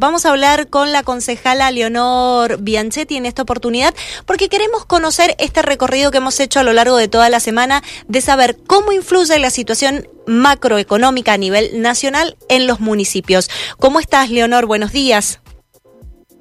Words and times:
Vamos 0.00 0.24
a 0.24 0.30
hablar 0.30 0.68
con 0.68 0.92
la 0.92 1.02
concejala 1.02 1.72
Leonor 1.72 2.62
Bianchetti 2.62 3.16
en 3.16 3.26
esta 3.26 3.42
oportunidad 3.42 3.92
porque 4.26 4.48
queremos 4.48 4.84
conocer 4.84 5.34
este 5.40 5.60
recorrido 5.60 6.12
que 6.12 6.18
hemos 6.18 6.38
hecho 6.38 6.60
a 6.60 6.62
lo 6.62 6.72
largo 6.72 6.96
de 6.96 7.08
toda 7.08 7.28
la 7.30 7.40
semana 7.40 7.82
de 8.06 8.20
saber 8.20 8.56
cómo 8.64 8.92
influye 8.92 9.36
la 9.40 9.50
situación 9.50 10.06
macroeconómica 10.24 11.32
a 11.32 11.36
nivel 11.36 11.82
nacional 11.82 12.36
en 12.48 12.68
los 12.68 12.78
municipios. 12.78 13.50
¿Cómo 13.80 13.98
estás, 13.98 14.30
Leonor? 14.30 14.66
Buenos 14.66 14.92
días. 14.92 15.40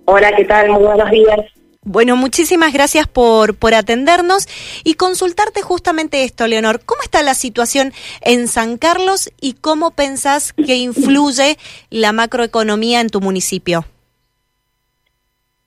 Hola, 0.05 0.35
¿qué 0.35 0.45
tal? 0.45 0.69
Muy 0.69 0.83
buenos 0.83 1.09
días. 1.09 1.56
Bueno, 1.89 2.17
muchísimas 2.17 2.73
gracias 2.73 3.07
por, 3.07 3.57
por 3.57 3.73
atendernos 3.73 4.49
y 4.83 4.95
consultarte 4.95 5.61
justamente 5.61 6.25
esto, 6.25 6.45
Leonor. 6.45 6.81
¿Cómo 6.85 7.01
está 7.01 7.23
la 7.23 7.33
situación 7.33 7.93
en 8.19 8.49
San 8.49 8.77
Carlos 8.77 9.31
y 9.39 9.53
cómo 9.53 9.91
pensás 9.91 10.51
que 10.51 10.75
influye 10.75 11.55
la 11.89 12.11
macroeconomía 12.11 12.99
en 12.99 13.07
tu 13.07 13.21
municipio? 13.21 13.85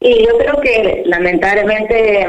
Y 0.00 0.26
yo 0.26 0.36
creo 0.36 0.60
que 0.60 1.04
lamentablemente, 1.06 2.26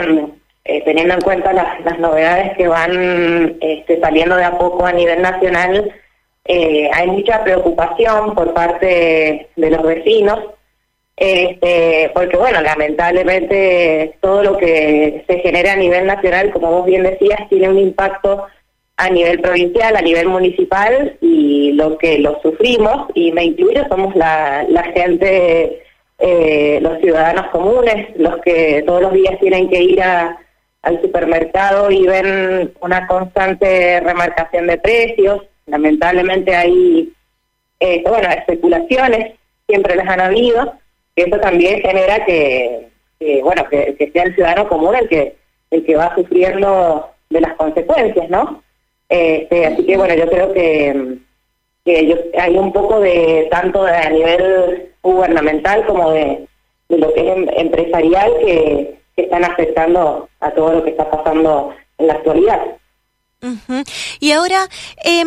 eh, 0.63 0.81
teniendo 0.85 1.15
en 1.15 1.21
cuenta 1.21 1.51
las, 1.51 1.99
novedades 1.99 2.55
que 2.55 2.69
van 2.69 3.57
este, 3.59 3.99
saliendo 3.99 4.37
de 4.37 4.45
a 4.45 4.57
poco 4.57 4.85
a 4.85 4.93
nivel 4.93 5.21
nacional, 5.21 5.93
eh, 6.45 6.89
hay 6.93 7.07
mucha 7.07 7.43
preocupación 7.43 8.35
por 8.35 8.53
parte 8.53 9.49
de 9.53 9.69
los 9.69 9.83
vecinos 9.83 10.39
este, 11.23 12.09
porque 12.15 12.35
bueno, 12.35 12.61
lamentablemente 12.61 14.15
todo 14.21 14.41
lo 14.41 14.57
que 14.57 15.23
se 15.27 15.37
genera 15.41 15.73
a 15.73 15.75
nivel 15.75 16.07
nacional, 16.07 16.49
como 16.49 16.71
vos 16.71 16.87
bien 16.87 17.03
decías, 17.03 17.47
tiene 17.47 17.69
un 17.69 17.77
impacto 17.77 18.47
a 18.97 19.07
nivel 19.07 19.39
provincial, 19.39 19.95
a 19.95 20.01
nivel 20.01 20.29
municipal 20.29 21.15
y 21.21 21.73
lo 21.73 21.95
que 21.99 22.17
lo 22.17 22.41
sufrimos, 22.41 23.05
y 23.13 23.31
me 23.33 23.43
incluyo, 23.43 23.85
somos 23.87 24.15
la, 24.15 24.65
gente, 24.95 25.83
eh, 26.17 26.79
los 26.81 26.99
ciudadanos 27.01 27.51
comunes, 27.51 28.07
los 28.17 28.37
que 28.37 28.81
todos 28.87 29.03
los 29.03 29.13
días 29.13 29.39
tienen 29.39 29.69
que 29.69 29.79
ir 29.79 30.01
a, 30.01 30.39
al 30.81 31.01
supermercado 31.03 31.91
y 31.91 32.01
ven 32.07 32.73
una 32.81 33.05
constante 33.05 33.99
remarcación 33.99 34.65
de 34.65 34.79
precios, 34.79 35.43
lamentablemente 35.67 36.55
hay, 36.55 37.13
eh, 37.79 38.01
bueno, 38.07 38.27
especulaciones, 38.27 39.35
siempre 39.67 39.95
las 39.95 40.09
han 40.09 40.21
habido, 40.21 40.80
eso 41.23 41.39
también 41.39 41.81
genera 41.81 42.25
que, 42.25 42.89
bueno, 43.43 43.65
que, 43.69 44.09
sea 44.13 44.23
el 44.23 44.35
ciudadano 44.35 44.67
común 44.67 44.95
el 44.95 45.07
que, 45.07 45.35
el 45.71 45.85
que 45.85 45.95
va 45.95 46.15
sufriendo 46.15 47.09
de 47.29 47.41
las 47.41 47.55
consecuencias, 47.55 48.29
¿no? 48.29 48.63
Este, 49.09 49.65
así 49.65 49.85
que, 49.85 49.97
bueno, 49.97 50.13
yo 50.15 50.29
creo 50.29 50.53
que, 50.53 51.17
que 51.85 52.31
hay 52.39 52.57
un 52.57 52.71
poco 52.71 52.99
de, 52.99 53.47
tanto 53.51 53.83
a 53.83 54.09
nivel 54.09 54.91
gubernamental 55.01 55.85
como 55.85 56.11
de, 56.11 56.47
lo 56.89 57.13
que 57.13 57.21
es 57.21 57.37
em, 57.37 57.47
empresarial, 57.55 58.31
que, 58.39 59.01
están 59.17 59.43
afectando 59.43 60.27
a 60.39 60.49
todo 60.51 60.73
lo 60.73 60.83
que 60.83 60.91
está 60.91 61.11
pasando 61.11 61.75
en 61.99 62.07
la 62.07 62.13
actualidad. 62.13 62.59
Y 64.19 64.31
ahora, 64.31 64.67
eh, 65.05 65.23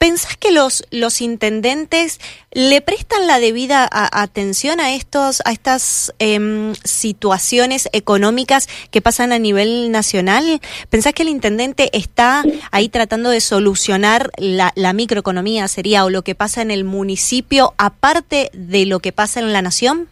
¿Pensás 0.00 0.34
que 0.38 0.50
los, 0.50 0.86
los 0.90 1.20
intendentes 1.20 2.20
le 2.52 2.80
prestan 2.80 3.26
la 3.26 3.38
debida 3.38 3.86
atención 3.92 4.80
a 4.80 4.94
estos 4.94 5.42
a 5.44 5.52
estas 5.52 6.14
em, 6.18 6.72
situaciones 6.84 7.86
económicas 7.92 8.66
que 8.90 9.02
pasan 9.02 9.30
a 9.30 9.38
nivel 9.38 9.92
nacional? 9.92 10.62
¿Pensás 10.88 11.12
que 11.12 11.24
el 11.24 11.28
intendente 11.28 11.90
está 11.92 12.42
ahí 12.72 12.88
tratando 12.88 13.28
de 13.28 13.40
solucionar 13.40 14.30
la, 14.38 14.92
microeconomía, 14.94 15.68
sería, 15.68 16.06
o 16.06 16.08
lo 16.08 16.22
que 16.22 16.34
pasa 16.34 16.62
en 16.62 16.70
el 16.70 16.84
municipio, 16.84 17.74
aparte 17.76 18.48
de 18.54 18.86
lo 18.86 19.00
que 19.00 19.12
pasa 19.12 19.40
en 19.40 19.52
la 19.52 19.60
nación? 19.60 20.08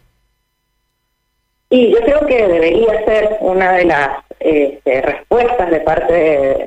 Y 1.71 1.89
yo 1.91 1.97
creo 2.01 2.27
que 2.27 2.47
debería 2.47 3.05
ser 3.05 3.37
una 3.39 3.71
de 3.71 3.85
las 3.85 4.09
este, 4.39 5.01
respuestas 5.01 5.71
de 5.71 5.79
parte 5.79 6.13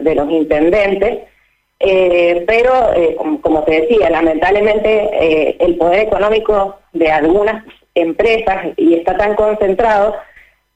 de 0.00 0.14
los 0.16 0.28
intendentes 0.28 1.31
eh, 1.84 2.44
pero, 2.46 2.94
eh, 2.94 3.16
como, 3.42 3.64
te 3.64 3.80
decía, 3.80 4.08
lamentablemente 4.08 5.10
eh, 5.12 5.56
el 5.58 5.76
poder 5.76 6.00
económico 6.00 6.78
de 6.92 7.10
algunas 7.10 7.64
empresas 7.94 8.68
y 8.76 8.94
está 8.94 9.16
tan 9.16 9.34
concentrado 9.34 10.14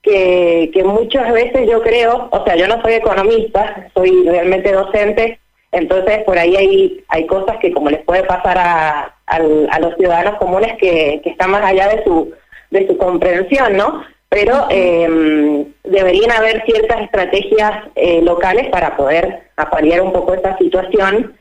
que, 0.02 0.70
que 0.74 0.82
muchas 0.82 1.32
veces 1.32 1.68
yo 1.68 1.80
creo, 1.82 2.28
o 2.30 2.44
sea, 2.44 2.56
yo 2.56 2.66
no 2.66 2.82
soy 2.82 2.94
economista, 2.94 3.88
soy 3.94 4.28
realmente 4.28 4.72
docente, 4.72 5.38
entonces 5.70 6.24
por 6.24 6.38
ahí 6.38 6.56
hay, 6.56 7.04
hay 7.08 7.26
cosas 7.26 7.56
que 7.58 7.72
como 7.72 7.90
les 7.90 8.04
puede 8.04 8.24
pasar 8.24 8.58
a, 8.58 9.14
a, 9.26 9.78
los 9.80 9.94
ciudadanos 9.96 10.38
comunes 10.38 10.72
que, 10.78 11.20
que 11.22 11.30
están 11.30 11.50
más 11.50 11.64
allá 11.64 11.88
de 11.88 12.02
su, 12.02 12.32
de 12.70 12.86
su 12.86 12.96
comprensión, 12.98 13.76
¿no? 13.76 14.02
Pero 14.28 14.66
eh, 14.70 15.66
deberían 15.84 16.32
haber 16.32 16.64
ciertas 16.64 17.02
estrategias 17.02 17.84
eh, 17.94 18.20
locales 18.22 18.68
para 18.68 18.96
poder 18.96 19.50
apalear 19.56 20.00
un 20.02 20.12
poco 20.12 20.34
esta 20.34 20.56
situación, 20.58 21.34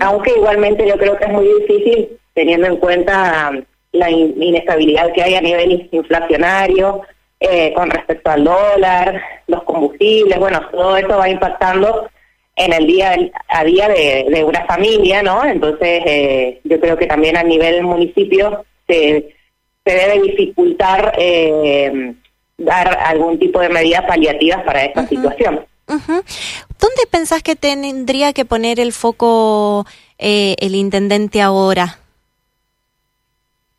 aunque 0.00 0.32
igualmente 0.36 0.86
yo 0.86 0.96
creo 0.96 1.16
que 1.16 1.24
es 1.24 1.32
muy 1.32 1.48
difícil 1.60 2.16
teniendo 2.32 2.68
en 2.68 2.76
cuenta 2.76 3.52
la 3.92 4.10
inestabilidad 4.10 5.12
que 5.12 5.22
hay 5.22 5.34
a 5.34 5.40
nivel 5.40 5.88
inflacionario 5.90 7.02
eh, 7.40 7.72
con 7.74 7.90
respecto 7.90 8.30
al 8.30 8.44
dólar, 8.44 9.20
los 9.48 9.62
combustibles, 9.64 10.38
bueno, 10.38 10.60
todo 10.70 10.96
eso 10.96 11.18
va 11.18 11.28
impactando 11.28 12.08
en 12.56 12.72
el 12.72 12.86
día 12.86 13.16
a 13.48 13.64
día 13.64 13.88
de, 13.88 14.26
de 14.30 14.44
una 14.44 14.64
familia, 14.64 15.22
¿no? 15.22 15.44
Entonces, 15.44 16.02
eh, 16.06 16.60
yo 16.64 16.80
creo 16.80 16.96
que 16.96 17.06
también 17.06 17.36
a 17.36 17.42
nivel 17.42 17.82
municipio 17.82 18.64
se 18.86 19.34
se 19.84 19.94
debe 19.94 20.22
dificultar 20.22 21.14
eh, 21.18 22.14
dar 22.56 22.98
algún 23.04 23.38
tipo 23.38 23.60
de 23.60 23.68
medidas 23.68 24.04
paliativas 24.06 24.62
para 24.62 24.84
esta 24.84 25.06
situación. 25.06 25.64
¿Dónde 25.86 27.06
pensás 27.10 27.42
que 27.42 27.56
tendría 27.56 28.32
que 28.32 28.44
poner 28.44 28.80
el 28.80 28.92
foco 28.92 29.86
eh, 30.18 30.56
el 30.58 30.74
intendente 30.74 31.42
ahora? 31.42 31.98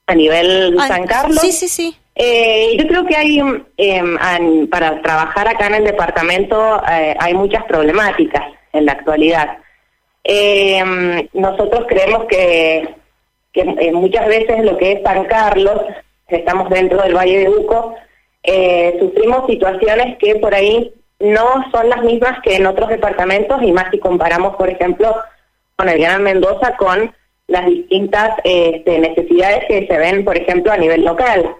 A 0.07 0.13
nivel 0.13 0.77
ah, 0.79 0.87
San 0.87 1.07
Carlos. 1.07 1.41
Sí, 1.41 1.51
sí, 1.51 1.67
sí. 1.67 1.97
Eh, 2.13 2.77
yo 2.77 2.87
creo 2.87 3.05
que 3.05 3.15
hay, 3.15 3.41
em, 3.77 4.67
para 4.67 5.01
trabajar 5.01 5.47
acá 5.47 5.67
en 5.67 5.75
el 5.75 5.83
departamento, 5.83 6.81
hay 6.85 7.33
muchas 7.33 7.63
problemáticas 7.65 8.43
en 8.71 8.85
la 8.85 8.91
actualidad. 8.93 9.57
Em, 10.23 11.27
nosotros 11.33 11.85
creemos 11.87 12.25
que 12.25 12.95
que 13.55 13.61
eh, 13.61 13.91
muchas 13.93 14.27
veces 14.27 14.65
lo 14.65 14.77
que 14.77 14.91
es 14.91 15.01
San 15.01 15.23
Carlos, 15.25 15.81
estamos 16.27 16.69
dentro 16.69 17.01
del 17.01 17.15
Valle 17.15 17.39
de 17.39 17.49
Uco, 17.49 17.95
eh, 18.43 18.97
sufrimos 18.99 19.47
situaciones 19.47 20.17
que 20.17 20.35
por 20.35 20.53
ahí 20.53 20.93
no 21.19 21.65
son 21.71 21.89
las 21.89 22.03
mismas 22.03 22.41
que 22.43 22.57
en 22.57 22.65
otros 22.65 22.89
departamentos 22.89 23.63
y 23.63 23.71
más 23.71 23.89
si 23.91 23.99
comparamos, 23.99 24.57
por 24.57 24.69
ejemplo, 24.69 25.15
con 25.77 25.87
el 25.87 25.99
Gran 25.99 26.21
Mendoza 26.21 26.75
con 26.75 27.15
las 27.47 27.65
distintas 27.65 28.31
este, 28.43 28.99
necesidades 28.99 29.63
que 29.67 29.87
se 29.87 29.97
ven, 29.97 30.25
por 30.25 30.37
ejemplo, 30.37 30.73
a 30.73 30.77
nivel 30.77 31.05
local. 31.05 31.55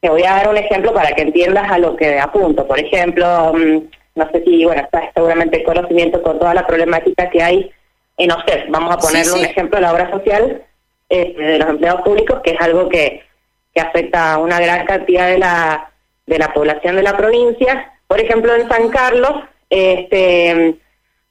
Te 0.00 0.08
voy 0.08 0.22
a 0.22 0.36
dar 0.36 0.48
un 0.48 0.56
ejemplo 0.56 0.94
para 0.94 1.12
que 1.12 1.22
entiendas 1.22 1.70
a 1.70 1.78
lo 1.78 1.96
que 1.96 2.18
apunto. 2.18 2.66
Por 2.66 2.80
ejemplo, 2.80 3.52
mm, 3.52 3.78
no 4.14 4.30
sé 4.30 4.42
si, 4.42 4.64
bueno, 4.64 4.82
estás 4.82 5.10
seguramente 5.14 5.64
conocimiento 5.64 6.22
con 6.22 6.38
toda 6.38 6.54
la 6.54 6.66
problemática 6.66 7.28
que 7.28 7.42
hay 7.42 7.70
en 8.16 8.32
OSEF. 8.32 8.70
Vamos 8.70 8.94
a 8.94 8.98
ponerle 8.98 9.32
un 9.32 9.44
ejemplo, 9.44 9.80
la 9.80 9.92
obra 9.92 10.10
social 10.10 10.62
este, 11.08 11.42
de 11.42 11.58
los 11.58 11.68
empleados 11.68 12.02
públicos, 12.02 12.40
que 12.42 12.50
es 12.50 12.60
algo 12.60 12.88
que, 12.88 13.22
que 13.74 13.80
afecta 13.80 14.32
a 14.32 14.38
una 14.38 14.58
gran 14.58 14.86
cantidad 14.86 15.28
de 15.28 15.38
la, 15.38 15.90
de 16.26 16.38
la 16.38 16.52
población 16.52 16.96
de 16.96 17.02
la 17.02 17.16
provincia. 17.16 17.92
Por 18.06 18.20
ejemplo, 18.20 18.54
en 18.54 18.68
San 18.68 18.88
Carlos, 18.88 19.32
este, 19.70 20.76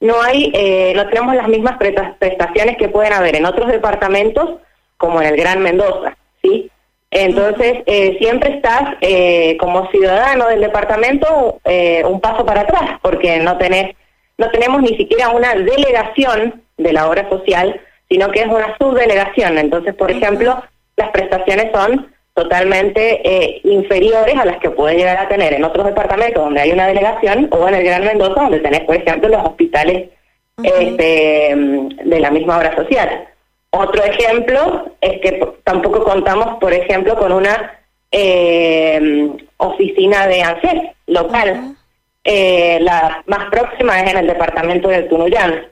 no 0.00 0.20
hay, 0.22 0.52
eh, 0.54 0.92
no 0.94 1.08
tenemos 1.08 1.34
las 1.34 1.48
mismas 1.48 1.76
prestaciones 1.78 2.76
que 2.76 2.88
pueden 2.88 3.12
haber 3.12 3.36
en 3.36 3.46
otros 3.46 3.68
departamentos, 3.68 4.60
como 4.96 5.20
en 5.20 5.28
el 5.28 5.36
Gran 5.36 5.62
Mendoza, 5.62 6.16
¿sí? 6.42 6.70
Entonces, 7.10 7.82
eh, 7.86 8.16
siempre 8.18 8.56
estás 8.56 8.94
eh, 9.00 9.56
como 9.58 9.90
ciudadano 9.90 10.48
del 10.48 10.60
departamento 10.60 11.60
un 12.04 12.20
paso 12.20 12.44
para 12.44 12.62
atrás, 12.62 12.98
porque 13.02 13.38
no 13.38 13.58
tenés, 13.58 13.94
no 14.38 14.50
tenemos 14.50 14.82
ni 14.82 14.96
siquiera 14.96 15.30
una 15.30 15.54
delegación 15.54 16.62
de 16.76 16.92
la 16.92 17.08
obra 17.08 17.28
social 17.28 17.80
sino 18.08 18.30
que 18.30 18.40
es 18.40 18.46
una 18.46 18.76
subdelegación. 18.78 19.58
Entonces, 19.58 19.94
por 19.94 20.10
ejemplo, 20.10 20.62
las 20.96 21.10
prestaciones 21.10 21.70
son 21.72 22.12
totalmente 22.34 23.20
eh, 23.24 23.60
inferiores 23.64 24.36
a 24.36 24.44
las 24.44 24.58
que 24.58 24.70
puede 24.70 24.96
llegar 24.96 25.16
a 25.16 25.28
tener 25.28 25.54
en 25.54 25.64
otros 25.64 25.86
departamentos 25.86 26.44
donde 26.44 26.60
hay 26.60 26.70
una 26.70 26.86
delegación 26.86 27.48
o 27.50 27.66
en 27.66 27.74
el 27.74 27.84
Gran 27.84 28.04
Mendoza 28.04 28.42
donde 28.42 28.60
tenés, 28.60 28.80
por 28.80 28.96
ejemplo, 28.96 29.28
los 29.28 29.44
hospitales 29.44 30.10
este, 30.62 31.54
de 32.04 32.20
la 32.20 32.30
misma 32.30 32.58
obra 32.58 32.76
social. 32.76 33.26
Otro 33.70 34.02
ejemplo 34.04 34.90
es 35.00 35.20
que 35.20 35.46
tampoco 35.64 36.04
contamos, 36.04 36.58
por 36.58 36.72
ejemplo, 36.72 37.16
con 37.16 37.32
una 37.32 37.78
eh, 38.10 39.30
oficina 39.58 40.26
de 40.26 40.42
ANSES 40.42 40.82
local. 41.06 41.76
Eh, 42.24 42.78
la 42.80 43.22
más 43.26 43.50
próxima 43.50 44.00
es 44.00 44.10
en 44.10 44.18
el 44.18 44.26
departamento 44.26 44.88
de 44.88 45.02
Tunuyán. 45.02 45.66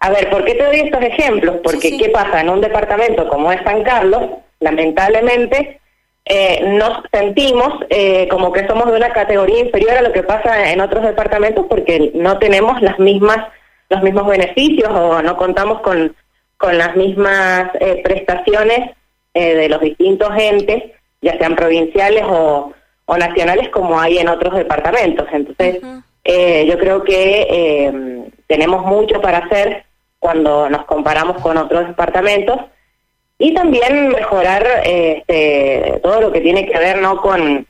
A 0.00 0.10
ver, 0.10 0.28
¿por 0.30 0.44
qué 0.44 0.54
te 0.54 0.64
doy 0.64 0.80
estos 0.80 1.02
ejemplos? 1.02 1.56
Porque 1.62 1.96
¿qué 1.96 2.10
pasa? 2.10 2.40
En 2.40 2.50
un 2.50 2.60
departamento 2.60 3.28
como 3.28 3.50
es 3.50 3.62
San 3.64 3.82
Carlos, 3.82 4.22
lamentablemente, 4.60 5.80
eh, 6.26 6.60
nos 6.78 7.02
sentimos 7.12 7.84
eh, 7.90 8.26
como 8.28 8.50
que 8.50 8.66
somos 8.66 8.90
de 8.90 8.96
una 8.96 9.10
categoría 9.10 9.60
inferior 9.60 9.92
a 9.92 10.02
lo 10.02 10.10
que 10.12 10.22
pasa 10.22 10.72
en 10.72 10.80
otros 10.80 11.02
departamentos 11.04 11.66
porque 11.68 12.12
no 12.14 12.38
tenemos 12.38 12.80
las 12.80 12.98
mismas 12.98 13.46
los 13.90 14.02
mismos 14.02 14.26
beneficios 14.26 14.88
o 14.88 15.20
no 15.20 15.36
contamos 15.36 15.82
con, 15.82 16.16
con 16.56 16.78
las 16.78 16.96
mismas 16.96 17.70
eh, 17.78 18.00
prestaciones 18.02 18.90
de 19.34 19.68
los 19.68 19.80
distintos 19.80 20.30
entes, 20.38 20.84
ya 21.20 21.36
sean 21.38 21.56
provinciales 21.56 22.22
o, 22.24 22.72
o, 23.04 23.16
nacionales 23.16 23.68
como 23.70 24.00
hay 24.00 24.18
en 24.18 24.28
otros 24.28 24.54
departamentos. 24.54 25.26
Entonces, 25.32 25.80
yo 25.82 26.78
creo 26.78 27.02
que 27.02 28.13
tenemos 28.54 28.86
mucho 28.86 29.20
para 29.20 29.38
hacer 29.38 29.84
cuando 30.20 30.70
nos 30.70 30.84
comparamos 30.84 31.42
con 31.42 31.56
otros 31.56 31.88
departamentos 31.88 32.60
y 33.36 33.52
también 33.52 34.10
mejorar 34.10 34.64
este, 34.84 35.98
todo 36.04 36.20
lo 36.20 36.30
que 36.30 36.40
tiene 36.40 36.64
que 36.64 36.78
ver 36.78 36.98
no 36.98 37.20
con, 37.20 37.66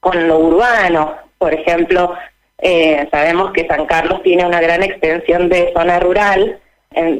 con 0.00 0.26
lo 0.26 0.40
urbano. 0.40 1.14
Por 1.38 1.54
ejemplo, 1.54 2.12
eh, 2.58 3.06
sabemos 3.12 3.52
que 3.52 3.68
San 3.68 3.86
Carlos 3.86 4.20
tiene 4.24 4.44
una 4.44 4.60
gran 4.60 4.82
extensión 4.82 5.48
de 5.48 5.72
zona 5.76 6.00
rural 6.00 6.58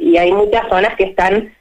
y 0.00 0.17
hay 0.17 0.32
muchas 0.32 0.69
zonas 0.69 0.97
que 0.97 1.05
están 1.05 1.55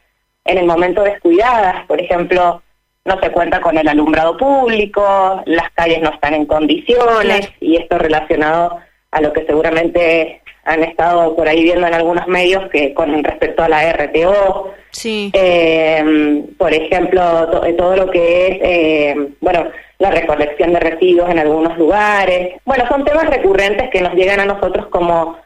en 0.45 0.57
el 0.57 0.65
momento 0.65 1.03
descuidadas. 1.03 1.85
Por 1.85 2.01
ejemplo, 2.01 2.63
no 3.05 3.19
se 3.19 3.29
cuenta 3.29 3.61
con 3.61 3.77
el 3.77 3.87
alumbrado 3.87 4.35
público, 4.35 5.43
las 5.45 5.69
calles 5.73 6.01
no 6.01 6.09
están 6.09 6.33
en 6.33 6.47
condiciones 6.47 7.51
y 7.59 7.77
esto 7.77 7.99
relacionado 7.99 8.79
a 9.11 9.21
lo 9.21 9.31
que 9.31 9.45
seguramente 9.45 10.41
han 10.65 10.83
estado 10.83 11.35
por 11.35 11.47
ahí 11.47 11.63
viendo 11.63 11.87
en 11.87 11.93
algunos 11.93 12.27
medios 12.27 12.69
que 12.69 12.93
con 12.93 13.23
respecto 13.23 13.63
a 13.63 13.69
la 13.69 13.91
RTO, 13.91 14.71
sí. 14.91 15.31
eh, 15.33 16.43
por 16.57 16.73
ejemplo, 16.73 17.49
todo 17.77 17.95
lo 17.95 18.09
que 18.09 18.47
es, 18.47 18.57
eh, 18.61 19.15
bueno, 19.41 19.67
la 19.99 20.11
recolección 20.11 20.73
de 20.73 20.79
residuos 20.79 21.29
en 21.29 21.39
algunos 21.39 21.77
lugares. 21.77 22.61
Bueno, 22.65 22.85
son 22.87 23.05
temas 23.05 23.29
recurrentes 23.29 23.89
que 23.89 24.01
nos 24.01 24.13
llegan 24.13 24.39
a 24.39 24.45
nosotros 24.45 24.87
como, 24.87 25.37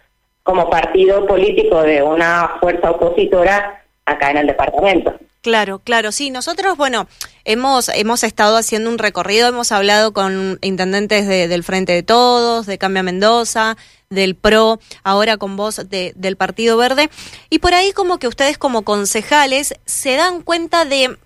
como 0.43 0.69
partido 0.69 1.25
político 1.25 1.81
de 1.83 2.01
una 2.03 2.57
fuerza 2.59 2.91
opositora 2.91 3.83
acá 4.07 4.31
en 4.31 4.37
el 4.37 4.47
departamento. 4.47 5.13
Claro, 5.41 5.79
claro, 5.79 6.11
sí. 6.11 6.31
Nosotros, 6.31 6.77
bueno, 6.77 7.07
hemos 7.45 7.89
hemos 7.89 8.23
estado 8.23 8.57
haciendo 8.57 8.89
un 8.89 8.97
recorrido, 8.97 9.47
hemos 9.47 9.71
hablado 9.71 10.11
con 10.11 10.57
intendentes 10.61 11.27
del 11.27 11.63
Frente 11.63 11.93
de 11.93 12.03
Todos, 12.03 12.65
de 12.65 12.77
Cambia 12.77 13.03
Mendoza, 13.03 13.77
del 14.09 14.35
PRO, 14.35 14.79
ahora 15.03 15.37
con 15.37 15.55
voz 15.55 15.81
del 15.89 16.37
Partido 16.37 16.77
Verde, 16.77 17.09
y 17.49 17.59
por 17.59 17.73
ahí 17.73 17.91
como 17.91 18.17
que 18.17 18.27
ustedes 18.27 18.57
como 18.57 18.83
concejales 18.83 19.75
se 19.85 20.15
dan 20.15 20.41
cuenta 20.41 20.85
de 20.85 21.17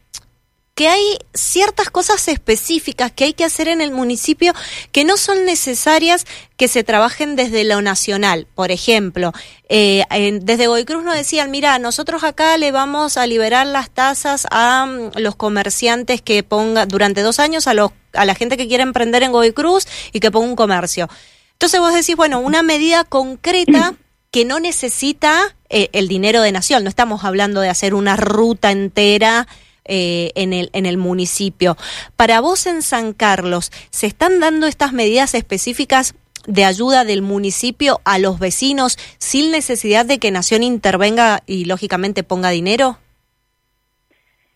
que 0.81 0.87
hay 0.87 1.19
ciertas 1.35 1.91
cosas 1.91 2.27
específicas 2.27 3.11
que 3.11 3.25
hay 3.25 3.33
que 3.33 3.45
hacer 3.45 3.67
en 3.67 3.81
el 3.81 3.91
municipio 3.91 4.51
que 4.91 5.03
no 5.03 5.15
son 5.15 5.45
necesarias 5.45 6.25
que 6.57 6.67
se 6.67 6.83
trabajen 6.83 7.35
desde 7.35 7.63
lo 7.65 7.83
nacional. 7.83 8.47
Por 8.55 8.71
ejemplo, 8.71 9.31
eh, 9.69 10.05
desde 10.41 10.65
Goicruz 10.65 11.03
nos 11.03 11.13
decían, 11.13 11.51
mira, 11.51 11.77
nosotros 11.77 12.23
acá 12.23 12.57
le 12.57 12.71
vamos 12.71 13.17
a 13.17 13.27
liberar 13.27 13.67
las 13.67 13.91
tasas 13.91 14.47
a 14.49 14.87
mm, 14.87 15.19
los 15.19 15.35
comerciantes 15.35 16.19
que 16.19 16.41
ponga 16.41 16.87
durante 16.87 17.21
dos 17.21 17.37
años 17.37 17.67
a, 17.67 17.75
los, 17.75 17.91
a 18.13 18.25
la 18.25 18.33
gente 18.33 18.57
que 18.57 18.67
quiere 18.67 18.81
emprender 18.81 19.21
en 19.21 19.33
Goicruz 19.33 19.85
y 20.11 20.19
que 20.19 20.31
ponga 20.31 20.47
un 20.47 20.55
comercio. 20.55 21.07
Entonces 21.51 21.79
vos 21.79 21.93
decís, 21.93 22.15
bueno, 22.15 22.39
una 22.39 22.63
medida 22.63 23.03
concreta 23.03 23.93
que 24.31 24.45
no 24.45 24.59
necesita 24.59 25.55
eh, 25.69 25.89
el 25.93 26.07
dinero 26.07 26.41
de 26.41 26.51
nación. 26.51 26.83
No 26.83 26.89
estamos 26.89 27.23
hablando 27.23 27.61
de 27.61 27.69
hacer 27.69 27.93
una 27.93 28.15
ruta 28.15 28.71
entera 28.71 29.47
eh, 29.85 30.31
en, 30.35 30.53
el, 30.53 30.69
en 30.73 30.85
el 30.85 30.97
municipio. 30.97 31.77
Para 32.15 32.41
vos 32.41 32.65
en 32.67 32.81
San 32.81 33.13
Carlos, 33.13 33.71
¿se 33.89 34.07
están 34.07 34.39
dando 34.39 34.67
estas 34.67 34.93
medidas 34.93 35.33
específicas 35.33 36.15
de 36.47 36.65
ayuda 36.65 37.03
del 37.03 37.21
municipio 37.21 38.01
a 38.03 38.19
los 38.19 38.39
vecinos 38.39 38.97
sin 39.17 39.51
necesidad 39.51 40.05
de 40.05 40.19
que 40.19 40.31
Nación 40.31 40.63
intervenga 40.63 41.41
y 41.45 41.65
lógicamente 41.65 42.23
ponga 42.23 42.49
dinero? 42.49 42.97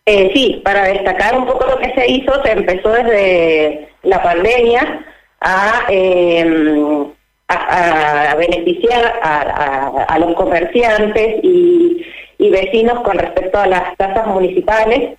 Eh, 0.08 0.30
sí, 0.34 0.60
para 0.64 0.84
destacar 0.84 1.36
un 1.36 1.46
poco 1.46 1.66
lo 1.66 1.78
que 1.78 1.92
se 1.94 2.08
hizo, 2.08 2.32
se 2.44 2.52
empezó 2.52 2.90
desde 2.90 3.88
la 4.04 4.22
pandemia 4.22 5.04
a, 5.40 5.84
em, 5.88 7.12
a, 7.48 8.34
beneficiar 8.36 9.18
a, 9.20 10.16
los 10.20 10.34
comerciantes 10.36 11.40
y, 11.42 11.95
y, 12.38 12.50
vecinos 12.50 13.00
con 13.00 13.18
respecto 13.18 13.58
a 13.58 13.66
las 13.66 13.96
tasas 13.96 14.26
municipales. 14.26 15.18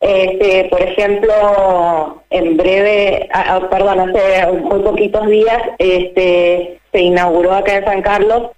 Este, 0.00 0.64
por 0.70 0.80
ejemplo, 0.80 2.22
en 2.30 2.56
breve, 2.56 3.28
perdón, 3.70 4.00
hace 4.00 4.46
muy 4.52 4.80
poquitos 4.80 5.26
días, 5.26 5.62
este, 5.78 6.80
se 6.90 7.00
inauguró 7.00 7.52
acá 7.52 7.76
en 7.76 7.84
San 7.84 8.02
Carlos 8.02 8.50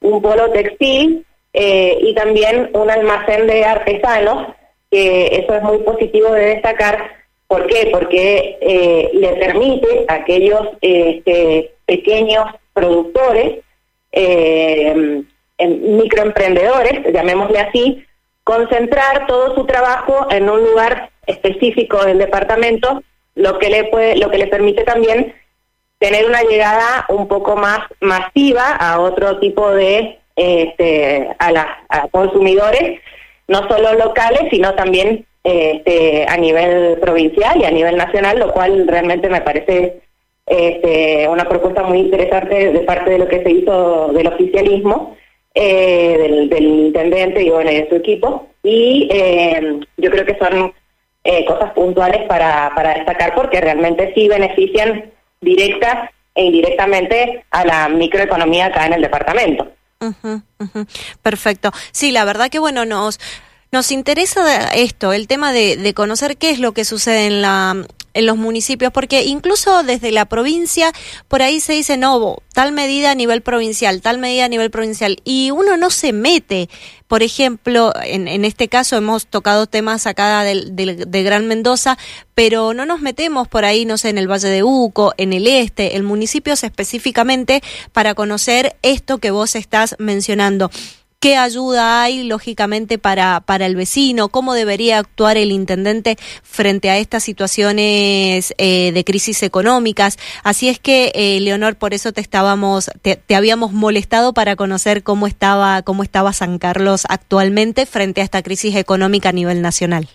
un 0.00 0.22
polo 0.22 0.50
textil 0.52 1.24
eh, 1.52 1.98
y 2.00 2.14
también 2.14 2.70
un 2.74 2.90
almacén 2.90 3.46
de 3.46 3.64
artesanos, 3.64 4.48
que 4.90 5.26
eso 5.38 5.54
es 5.54 5.62
muy 5.62 5.78
positivo 5.78 6.30
de 6.32 6.46
destacar. 6.46 7.10
¿Por 7.48 7.66
qué? 7.66 7.88
Porque 7.92 8.58
eh, 8.60 9.10
le 9.14 9.28
permite 9.36 10.04
a 10.08 10.14
aquellos 10.14 10.68
este, 10.80 11.72
pequeños 11.86 12.44
productores, 12.72 13.60
eh, 15.58 15.68
microemprendedores, 15.68 17.12
llamémosle 17.12 17.58
así, 17.58 18.06
concentrar 18.44 19.26
todo 19.26 19.54
su 19.54 19.66
trabajo 19.66 20.26
en 20.30 20.48
un 20.48 20.62
lugar 20.62 21.10
específico 21.26 22.04
del 22.04 22.18
departamento, 22.18 23.02
lo 23.34 23.58
que 23.58 23.68
le 23.68 24.46
permite 24.46 24.84
también 24.84 25.34
tener 25.98 26.26
una 26.26 26.42
llegada 26.42 27.06
un 27.08 27.26
poco 27.28 27.56
más 27.56 27.80
masiva 28.00 28.74
a 28.76 29.00
otro 29.00 29.38
tipo 29.38 29.70
de 29.70 30.18
este, 30.36 31.34
a 31.38 32.08
consumidores, 32.10 33.00
no 33.48 33.66
solo 33.68 33.94
locales, 33.94 34.42
sino 34.50 34.74
también 34.74 35.24
este, 35.42 36.26
a 36.28 36.36
nivel 36.36 36.98
provincial 37.00 37.60
y 37.60 37.64
a 37.64 37.70
nivel 37.70 37.96
nacional, 37.96 38.38
lo 38.38 38.52
cual 38.52 38.86
realmente 38.86 39.28
me 39.28 39.40
parece 39.40 40.00
este, 40.46 41.26
una 41.28 41.48
propuesta 41.48 41.82
muy 41.82 41.98
interesante 41.98 42.72
de 42.72 42.80
parte 42.80 43.10
de 43.10 43.18
lo 43.18 43.28
que 43.28 43.42
se 43.42 43.50
hizo 43.50 44.08
del 44.08 44.26
oficialismo 44.26 45.16
eh, 45.58 46.46
del, 46.50 46.64
intendente 46.64 47.42
y 47.42 47.48
bueno, 47.48 47.70
de 47.70 47.88
su 47.88 47.96
equipo. 47.96 48.48
Y 48.62 49.08
eh, 49.10 49.80
yo 49.96 50.10
creo 50.10 50.26
que 50.26 50.36
son 50.38 50.74
eh, 51.24 51.46
cosas 51.46 51.72
puntuales 51.72 52.28
para, 52.28 52.70
para 52.74 52.92
destacar 52.94 53.34
porque 53.34 53.60
realmente 53.60 54.12
sí 54.14 54.28
benefician 54.28 55.10
directa 55.40 56.10
e 56.34 56.44
indirectamente 56.44 57.44
a 57.50 57.64
la 57.64 57.88
microeconomía 57.88 58.66
acá 58.66 58.84
en 58.84 58.92
el 58.92 59.00
departamento. 59.00 59.66
Perfecto. 61.22 61.70
Sí, 61.90 62.12
la 62.12 62.26
verdad 62.26 62.50
que 62.50 62.58
bueno, 62.58 62.84
nos, 62.84 63.18
nos 63.72 63.90
interesa 63.92 64.68
esto, 64.74 65.14
el 65.14 65.26
tema 65.26 65.54
de, 65.54 65.78
de, 65.78 65.94
conocer 65.94 66.36
qué 66.36 66.50
es 66.50 66.58
lo 66.58 66.72
que 66.72 66.84
sucede 66.84 67.26
en 67.26 67.40
la 67.40 67.86
en 68.16 68.26
los 68.26 68.36
municipios, 68.36 68.92
porque 68.92 69.24
incluso 69.24 69.82
desde 69.82 70.10
la 70.10 70.24
provincia 70.24 70.92
por 71.28 71.42
ahí 71.42 71.60
se 71.60 71.74
dice, 71.74 71.96
no, 71.96 72.38
tal 72.52 72.72
medida 72.72 73.10
a 73.10 73.14
nivel 73.14 73.42
provincial, 73.42 74.00
tal 74.00 74.18
medida 74.18 74.46
a 74.46 74.48
nivel 74.48 74.70
provincial, 74.70 75.18
y 75.24 75.50
uno 75.50 75.76
no 75.76 75.90
se 75.90 76.12
mete. 76.12 76.68
Por 77.06 77.22
ejemplo, 77.22 77.92
en, 78.02 78.26
en 78.26 78.44
este 78.44 78.68
caso 78.68 78.96
hemos 78.96 79.26
tocado 79.26 79.66
temas 79.66 80.06
acá 80.06 80.42
del, 80.42 80.74
de 80.74 81.22
Gran 81.22 81.46
Mendoza, 81.46 81.98
pero 82.34 82.74
no 82.74 82.84
nos 82.86 83.00
metemos 83.00 83.46
por 83.46 83.64
ahí, 83.64 83.84
no 83.84 83.98
sé, 83.98 84.08
en 84.08 84.18
el 84.18 84.30
Valle 84.30 84.48
de 84.48 84.62
Uco, 84.64 85.14
en 85.16 85.32
el 85.32 85.46
este, 85.46 85.96
en 85.96 86.04
municipios 86.04 86.64
específicamente, 86.64 87.62
para 87.92 88.14
conocer 88.14 88.76
esto 88.82 89.18
que 89.18 89.30
vos 89.30 89.54
estás 89.54 89.94
mencionando 89.98 90.70
qué 91.26 91.36
ayuda 91.36 92.04
hay, 92.04 92.22
lógicamente, 92.22 92.98
para, 92.98 93.40
para 93.40 93.66
el 93.66 93.74
vecino, 93.74 94.28
cómo 94.28 94.54
debería 94.54 94.98
actuar 95.00 95.36
el 95.36 95.50
intendente 95.50 96.14
frente 96.44 96.88
a 96.88 96.98
estas 96.98 97.24
situaciones 97.24 98.54
eh, 98.58 98.92
de 98.92 99.02
crisis 99.02 99.42
económicas. 99.42 100.18
Así 100.44 100.68
es 100.68 100.78
que, 100.78 101.10
eh, 101.16 101.40
Leonor, 101.40 101.74
por 101.74 101.94
eso 101.94 102.12
te 102.12 102.20
estábamos, 102.20 102.92
te, 103.02 103.34
habíamos 103.34 103.72
molestado 103.72 104.34
para 104.34 104.54
conocer 104.54 105.02
cómo 105.02 105.26
estaba, 105.26 105.82
cómo 105.82 106.04
estaba 106.04 106.32
San 106.32 106.60
Carlos 106.60 107.06
actualmente 107.08 107.86
frente 107.86 108.20
a 108.20 108.24
esta 108.24 108.44
crisis 108.44 108.76
económica 108.76 109.30
a 109.30 109.32
nivel 109.32 109.62
nacional. 109.62 110.06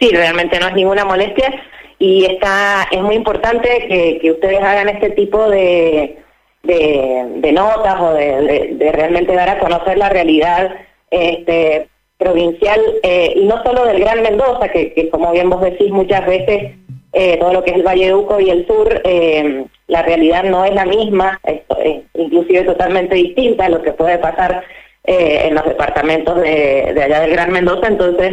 Sí, 0.00 0.10
realmente 0.10 0.58
no 0.58 0.66
es 0.66 0.74
ninguna 0.74 1.04
molestia 1.04 1.62
y 2.00 2.24
está, 2.24 2.88
es 2.90 3.02
muy 3.02 3.14
importante 3.14 3.86
que, 3.86 4.18
que 4.20 4.32
ustedes 4.32 4.60
hagan 4.60 4.88
este 4.88 5.10
tipo 5.10 5.48
de 5.48 6.25
de, 6.66 7.52
notas 7.52 8.00
o 8.00 8.12
de, 8.12 8.90
realmente 8.92 9.34
dar 9.34 9.48
a 9.48 9.58
conocer 9.58 9.98
la 9.98 10.08
realidad 10.08 10.70
este, 11.10 11.88
provincial 12.18 12.80
eh, 13.02 13.32
y 13.36 13.44
no 13.44 13.62
solo 13.62 13.84
del 13.86 14.00
Gran 14.00 14.22
Mendoza, 14.22 14.68
que, 14.68 15.08
como 15.10 15.32
bien 15.32 15.50
vos 15.50 15.62
decís 15.62 15.90
muchas 15.90 16.26
veces 16.26 16.72
eh, 17.12 17.36
todo 17.38 17.52
lo 17.52 17.64
que 17.64 17.70
es 17.70 17.76
el 17.76 17.86
Valle 17.86 18.06
de 18.06 18.14
Uco 18.14 18.40
y 18.40 18.50
el 18.50 18.66
sur, 18.66 19.00
eh, 19.04 19.64
la 19.86 20.02
realidad 20.02 20.44
no 20.44 20.64
es 20.64 20.74
la 20.74 20.84
misma, 20.84 21.40
es, 21.44 21.62
inclusive 22.14 22.62
totalmente 22.62 23.14
distinta 23.14 23.66
a 23.66 23.70
lo 23.70 23.82
que 23.82 23.92
puede 23.92 24.18
pasar 24.18 24.64
en 25.08 25.54
los 25.54 25.64
departamentos 25.64 26.40
de, 26.40 27.00
allá 27.00 27.20
del 27.20 27.30
Gran 27.30 27.52
Mendoza, 27.52 27.86
entonces 27.86 28.32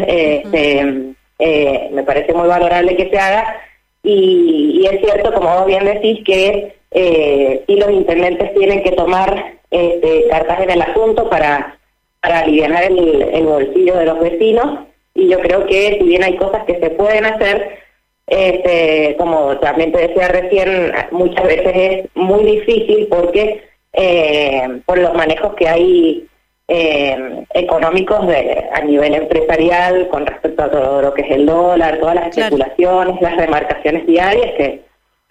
eh, 1.46 1.90
me 1.92 2.04
parece 2.04 2.34
muy 2.34 2.48
valorable 2.48 2.96
que 2.96 3.10
se 3.10 3.20
haga. 3.20 3.58
Y, 4.02 4.86
es 4.90 5.00
cierto, 5.02 5.34
como 5.34 5.56
vos 5.56 5.66
bien 5.66 5.86
decís, 5.86 6.24
que 6.25 6.75
eh, 6.93 7.63
sí 7.67 7.75
los 7.75 7.91
intendentes 7.91 8.53
tienen 8.53 8.83
que 8.83 8.91
tomar 8.91 9.55
este, 9.71 10.27
cartas 10.29 10.62
en 10.62 10.69
el 10.69 10.81
asunto 10.81 11.29
para, 11.29 11.79
para 12.21 12.39
aliviar 12.39 12.83
el, 12.83 13.21
el 13.21 13.45
bolsillo 13.45 13.97
de 13.97 14.05
los 14.05 14.19
vecinos. 14.19 14.79
Y 15.15 15.29
yo 15.29 15.39
creo 15.39 15.65
que 15.65 15.97
si 16.00 16.05
bien 16.05 16.23
hay 16.23 16.35
cosas 16.38 16.63
que 16.65 16.79
se 16.79 16.89
pueden 16.91 17.25
hacer, 17.25 17.79
este, 18.27 19.15
como 19.17 19.57
también 19.57 19.91
te 19.91 20.07
decía 20.07 20.27
recién, 20.27 20.91
muchas 21.12 21.45
veces 21.45 21.73
es 21.75 22.09
muy 22.15 22.43
difícil 22.43 23.07
porque 23.07 23.63
eh, 23.93 24.81
por 24.85 24.97
los 24.97 25.13
manejos 25.13 25.53
que 25.55 25.67
hay 25.67 26.27
eh, 26.67 27.45
económicos 27.53 28.25
de, 28.27 28.63
a 28.73 28.81
nivel 28.81 29.13
empresarial 29.13 30.07
con 30.07 30.25
respecto 30.25 30.63
a 30.63 30.71
todo 30.71 31.01
lo 31.01 31.13
que 31.13 31.23
es 31.23 31.31
el 31.31 31.45
dólar, 31.45 32.00
todas 32.00 32.15
las 32.15 32.38
especulaciones, 32.38 33.21
las 33.21 33.35
remarcaciones 33.35 34.07
diarias 34.07 34.51
que, 34.57 34.81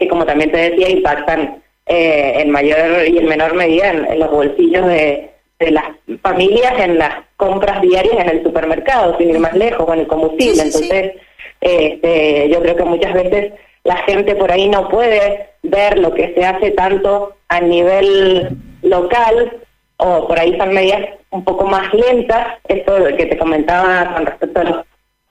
que 0.03 0.09
como 0.09 0.27
también 0.27 0.51
te 0.51 0.71
decía, 0.71 0.89
impactan 0.89 1.63
eh, 1.87 2.35
en 2.37 2.51
mayor 2.51 3.07
y 3.07 3.19
en 3.19 3.27
menor 3.27 3.55
medida 3.55 3.91
en, 3.91 4.19
los 4.19 4.31
bolsillos 4.31 4.87
de, 4.87 5.31
las 5.61 5.85
familias, 6.23 6.75
en 6.81 6.99
las 6.99 7.15
compras 7.37 7.81
diarias 7.83 8.19
en 8.19 8.29
el 8.31 8.43
supermercado, 8.43 9.17
sin 9.17 9.31
ir 9.31 9.39
más 9.39 9.55
lejos, 9.55 9.87
con 9.87 9.99
el 9.99 10.09
combustible. 10.09 10.63
Entonces, 10.63 11.13
este, 11.61 12.49
yo 12.51 12.61
creo 12.61 12.77
que 12.77 12.85
muchas 12.85 13.15
veces 13.15 13.53
la 13.85 13.97
gente 13.99 14.35
por 14.35 14.51
ahí 14.51 14.69
no 14.69 14.89
puede 14.89 15.51
ver 15.63 15.99
lo 15.99 16.13
que 16.15 16.35
se 16.35 16.45
hace 16.45 16.73
tanto 16.73 17.37
a 17.49 17.61
nivel 17.61 18.57
local 18.83 19.57
o 19.99 20.27
por 20.27 20.39
ahí 20.39 20.57
son 20.59 20.75
medidas 20.75 21.11
un 21.31 21.45
poco 21.45 21.65
más 21.67 21.95
lentas. 21.95 22.59
Esto 22.67 23.05
que 23.17 23.27
te 23.27 23.39
comentaba 23.39 24.15
con 24.15 24.27
respecto 24.27 24.61
a 24.61 24.65
los, 24.65 24.87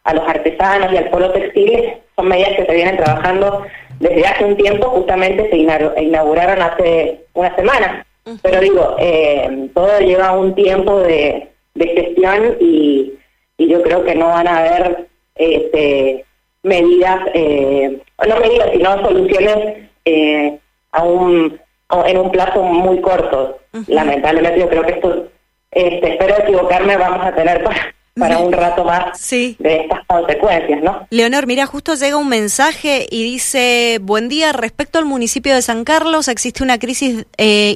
a 0.05 0.13
los 0.13 0.29
artesanos 0.29 0.93
y 0.93 0.97
al 0.97 1.09
polo 1.09 1.31
textil 1.31 1.93
son 2.15 2.27
medidas 2.29 2.55
que 2.55 2.65
se 2.65 2.73
vienen 2.73 2.95
trabajando 2.95 3.65
desde 4.01 4.25
hace 4.25 4.45
un 4.45 4.57
tiempo, 4.57 4.89
justamente 4.89 5.49
se 5.49 5.57
inauguraron 5.57 6.61
hace 6.61 7.21
una 7.33 7.55
semana. 7.55 8.05
Pero 8.41 8.59
digo, 8.59 8.95
eh, 8.99 9.69
todo 9.73 9.99
lleva 9.99 10.31
un 10.33 10.53
tiempo 10.53 10.99
de, 10.99 11.49
de 11.75 11.87
gestión 11.87 12.57
y, 12.59 13.13
y 13.57 13.67
yo 13.67 13.81
creo 13.81 14.03
que 14.03 14.15
no 14.15 14.27
van 14.27 14.47
a 14.47 14.57
haber 14.57 15.07
este, 15.35 16.25
medidas, 16.63 17.19
eh, 17.33 17.99
no 18.27 18.39
medidas, 18.39 18.69
sino 18.73 19.01
soluciones 19.01 19.89
eh, 20.05 20.57
a 20.91 21.03
un, 21.03 21.59
en 22.05 22.17
un 22.17 22.31
plazo 22.31 22.63
muy 22.63 23.01
corto. 23.01 23.57
Lamentablemente 23.87 24.59
yo 24.59 24.69
creo 24.69 24.83
que 24.83 24.93
esto, 24.93 25.27
este, 25.71 26.13
espero 26.13 26.37
equivocarme, 26.39 26.97
vamos 26.97 27.25
a 27.25 27.33
tener 27.33 27.63
para, 27.63 27.93
para 28.15 28.39
un 28.39 28.51
rato 28.51 28.83
más 28.83 29.29
de 29.29 29.55
estas 29.61 30.05
consecuencias, 30.05 30.83
¿no? 30.83 31.07
Leonor, 31.11 31.47
mira, 31.47 31.65
justo 31.65 31.95
llega 31.95 32.17
un 32.17 32.27
mensaje 32.27 33.07
y 33.09 33.23
dice, 33.23 33.99
buen 34.01 34.27
día, 34.27 34.51
respecto 34.51 34.99
al 34.99 35.05
municipio 35.05 35.55
de 35.55 35.61
San 35.61 35.85
Carlos 35.85 36.27
existe 36.27 36.61
una 36.61 36.77
crisis 36.77 37.25
eh, 37.37 37.73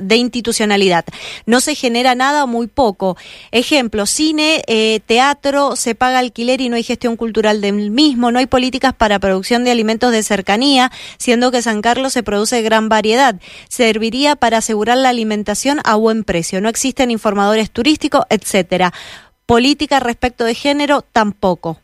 de 0.00 0.16
institucionalidad. 0.16 1.06
No 1.46 1.60
se 1.60 1.74
genera 1.74 2.14
nada 2.14 2.44
o 2.44 2.46
muy 2.46 2.66
poco. 2.66 3.16
Ejemplo, 3.50 4.04
cine, 4.04 4.62
eh, 4.66 5.00
teatro, 5.06 5.74
se 5.74 5.94
paga 5.94 6.18
alquiler 6.18 6.60
y 6.60 6.68
no 6.68 6.76
hay 6.76 6.82
gestión 6.82 7.16
cultural 7.16 7.62
del 7.62 7.90
mismo, 7.90 8.30
no 8.30 8.38
hay 8.38 8.46
políticas 8.46 8.92
para 8.92 9.18
producción 9.20 9.64
de 9.64 9.70
alimentos 9.70 10.12
de 10.12 10.22
cercanía, 10.22 10.92
siendo 11.16 11.50
que 11.50 11.62
San 11.62 11.80
Carlos 11.80 12.12
se 12.12 12.22
produce 12.22 12.60
gran 12.60 12.90
variedad. 12.90 13.36
Serviría 13.70 14.36
para 14.36 14.58
asegurar 14.58 14.98
la 14.98 15.08
alimentación 15.08 15.80
a 15.84 15.94
buen 15.94 16.24
precio. 16.24 16.60
No 16.60 16.68
existen 16.68 17.10
informadores 17.10 17.70
turísticos, 17.70 18.26
etcétera. 18.28 18.92
Política 19.52 20.00
respecto 20.00 20.46
de 20.46 20.54
género, 20.54 21.02
tampoco. 21.02 21.76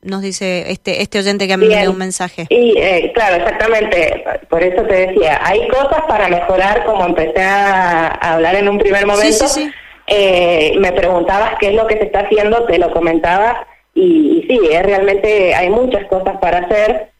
Nos 0.00 0.22
dice 0.22 0.72
este 0.72 1.02
este 1.02 1.18
oyente 1.18 1.46
que 1.46 1.58
me 1.58 1.66
envió 1.66 1.90
un 1.90 1.98
mensaje. 1.98 2.46
Y 2.48 2.78
eh, 2.78 3.12
claro, 3.14 3.36
exactamente. 3.36 4.24
Por 4.48 4.62
eso 4.62 4.82
te 4.84 5.08
decía, 5.08 5.38
hay 5.44 5.68
cosas 5.68 6.00
para 6.08 6.28
mejorar, 6.28 6.82
como 6.86 7.04
empecé 7.04 7.42
a, 7.42 8.06
hablar 8.08 8.54
en 8.54 8.70
un 8.70 8.78
primer 8.78 9.04
momento. 9.04 9.44
Eh, 10.06 10.72
me 10.78 10.92
preguntabas 10.92 11.56
qué 11.60 11.68
es 11.68 11.74
lo 11.74 11.86
que 11.86 11.98
se 11.98 12.04
está 12.04 12.20
haciendo, 12.20 12.64
te 12.64 12.78
lo 12.78 12.90
comentaba. 12.90 13.66
Y, 13.94 14.46
sí, 14.48 14.58
eh, 14.70 14.82
realmente 14.82 15.54
hay 15.54 15.68
muchas 15.68 16.06
cosas 16.06 16.38
para 16.38 16.60
hacer, 16.60 17.10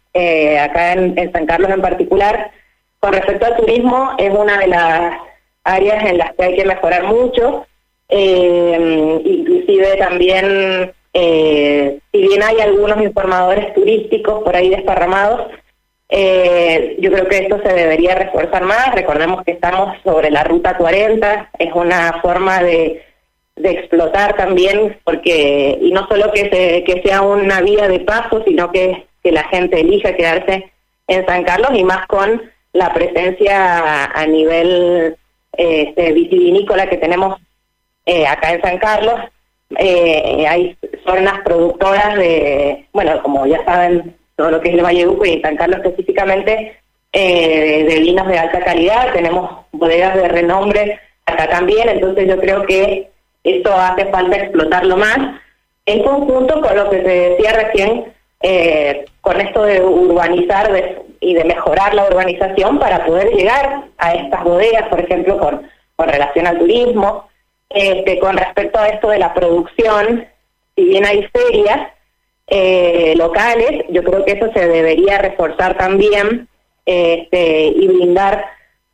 acá 0.61 0.95
en 0.95 1.31
San 1.31 1.45
Carlos 1.45 1.71
en 1.71 1.83
particular. 1.83 2.53
Con 3.01 3.13
respecto 3.13 3.45
al 3.45 3.57
turismo, 3.57 4.13
es 4.17 4.33
una 4.33 4.61
de 4.61 4.67
las 4.67 5.15
áreas 5.63 6.05
en 6.07 6.17
las 6.17 6.33
que 6.33 6.45
hay 6.45 6.57
que 6.57 6.65
mejorar 6.65 7.03
mucho 7.05 7.67
eh, 8.09 9.23
inclusive 9.25 9.97
también, 9.97 10.93
eh, 11.13 11.99
si 12.13 12.21
bien 12.21 12.43
hay 12.43 12.61
algunos 12.61 13.03
informadores 13.03 13.73
turísticos 13.75 14.43
por 14.43 14.55
ahí 14.55 14.69
desparramados, 14.71 15.51
eh, 16.09 16.97
yo 17.01 17.11
creo 17.11 17.27
que 17.27 17.39
esto 17.39 17.61
se 17.63 17.73
debería 17.73 18.15
reforzar 18.15 18.63
más. 18.65 18.95
Recordemos 18.95 19.43
que 19.45 19.53
estamos 19.53 19.97
sobre 20.05 20.31
la 20.31 20.45
ruta 20.45 20.77
40, 20.77 21.51
es 21.59 21.73
una 21.75 22.21
forma 22.23 22.63
de, 22.63 23.03
de 23.57 23.71
explotar 23.71 24.37
también, 24.37 24.99
porque 25.05 25.79
y 25.81 25.91
no 25.93 26.07
solo 26.09 26.31
que, 26.33 26.51
se, 26.51 26.85
que 26.85 27.03
sea 27.03 27.23
una 27.23 27.61
vía 27.61 27.89
de 27.89 28.01
paso, 28.01 28.43
sino 28.47 28.71
que, 28.71 29.07
que 29.23 29.33
la 29.33 29.45
gente 29.45 29.81
elija 29.81 30.15
quedarse 30.15 30.71
en 31.09 31.27
San 31.27 31.45
Carlos 31.45 31.71
y 31.75 31.85
más 31.85 32.07
con 32.07 32.43
la 32.73 32.93
presencia 32.93 34.05
a, 34.05 34.27
nivel 34.27 35.17
este, 35.57 36.13
vitivinícola 36.13 36.89
que 36.89 36.97
tenemos 36.97 37.41
eh, 38.07 38.27
acá 38.27 38.53
en 38.53 38.63
San 38.63 38.79
Carlos. 38.79 39.21
Eh, 39.79 40.47
hay 40.47 40.77
zonas 41.05 41.41
productoras 41.45 42.17
de, 42.17 42.87
bueno, 42.93 43.23
como 43.23 43.47
ya 43.47 43.65
saben, 43.65 44.17
todo 44.37 44.51
lo 44.51 44.61
que 44.61 44.69
es 44.69 44.75
el 44.75 44.85
Valle 44.85 45.07
Uco 45.07 45.25
y 45.25 45.41
San 45.41 45.57
Carlos 45.57 45.81
específicamente, 45.83 46.79
eh, 47.13 47.85
de 47.89 47.99
vinos 48.01 48.27
de 48.29 48.39
alta 48.39 48.61
calidad. 48.61 49.13
Tenemos 49.13 49.51
bodegas 49.73 50.15
de 50.17 50.29
renombre 50.29 51.01
acá 51.27 51.49
también, 51.49 51.89
entonces 51.89 52.29
yo 52.29 52.39
creo 52.39 52.65
que 52.67 53.11
esto 53.43 53.73
hace 53.73 54.07
falta 54.07 54.37
explotarlo 54.37 54.97
más, 54.97 55.19
en 55.87 56.03
conjunto 56.03 56.61
con 56.61 56.77
lo 56.77 56.91
que 56.91 56.99
te 56.99 57.31
decía 57.31 57.53
recién, 57.53 58.13
con 59.23 59.41
esto 59.41 59.65
de 59.65 59.81
urbanizar 59.83 60.71
y 61.21 61.35
de 61.35 61.45
mejorar 61.45 61.95
la 61.95 62.07
urbanización 62.07 62.79
para 62.79 63.07
poder 63.07 63.31
llegar 63.33 63.85
a 63.97 64.13
estas 64.13 64.45
bodegas, 64.45 64.89
por 64.89 65.01
ejemplo, 65.01 65.39
con, 65.39 65.67
con 65.97 66.09
relación 66.09 66.47
al 66.47 66.59
turismo, 66.59 67.29
este, 67.71 68.19
con 68.19 68.37
respecto 68.37 68.79
a 68.79 68.89
esto 68.89 69.09
de 69.09 69.19
la 69.19 69.35
producción, 69.35 70.27
si 70.77 70.85
bien 70.85 71.05
hay 71.05 71.27
ferias 71.29 71.89
eh, 72.47 73.15
locales, 73.17 73.85
yo 73.91 74.03
creo 74.05 74.25
que 74.25 74.33
eso 74.33 74.51
se 74.53 74.69
debería 74.69 75.19
reforzar 75.19 75.77
también 75.77 76.49
este, 76.85 77.67
y 77.69 77.87
brindar 77.89 78.45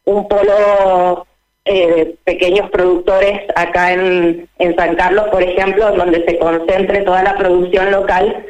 un 0.04 0.28
polo 0.28 1.26
eh, 1.64 1.86
de 1.86 2.06
pequeños 2.24 2.70
productores 2.70 3.42
acá 3.54 3.92
en, 3.92 4.48
en 4.58 4.76
San 4.76 4.94
Carlos, 4.96 5.28
por 5.30 5.42
ejemplo, 5.42 5.92
donde 5.92 6.24
se 6.24 6.38
concentre 6.38 7.02
toda 7.02 7.22
la 7.22 7.36
producción 7.36 7.90
local 7.90 8.46